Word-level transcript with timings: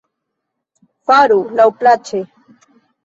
Faru 1.11 1.37
laŭplaĉe! 1.61 2.23